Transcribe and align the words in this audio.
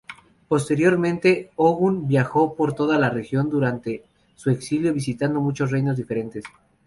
Posteriormente 0.47 1.51
Ogun 1.57 2.07
viajó 2.07 2.55
por 2.55 2.73
toda 2.73 2.97
la 2.97 3.11
región 3.11 3.51
durante 3.51 4.03
su 4.33 4.49
exilio 4.49 4.91
visitando 4.95 5.41
muchos 5.41 5.69
reinos 5.69 5.95
diferentes. 5.95 6.43